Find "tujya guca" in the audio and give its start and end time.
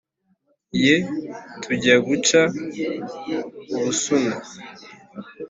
1.61-2.41